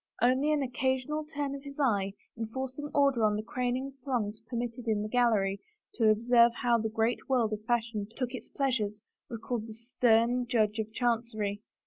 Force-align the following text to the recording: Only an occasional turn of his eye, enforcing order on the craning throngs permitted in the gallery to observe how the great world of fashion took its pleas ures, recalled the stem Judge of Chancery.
Only 0.19 0.51
an 0.51 0.63
occasional 0.63 1.23
turn 1.25 1.53
of 1.53 1.61
his 1.61 1.79
eye, 1.79 2.13
enforcing 2.35 2.89
order 2.91 3.23
on 3.23 3.35
the 3.35 3.43
craning 3.43 3.93
throngs 4.03 4.41
permitted 4.49 4.87
in 4.87 5.03
the 5.03 5.07
gallery 5.07 5.61
to 5.93 6.09
observe 6.09 6.53
how 6.63 6.79
the 6.79 6.89
great 6.89 7.29
world 7.29 7.53
of 7.53 7.63
fashion 7.65 8.07
took 8.15 8.31
its 8.33 8.49
pleas 8.49 8.79
ures, 8.79 9.01
recalled 9.29 9.67
the 9.67 9.75
stem 9.75 10.47
Judge 10.47 10.79
of 10.79 10.91
Chancery. 10.91 11.61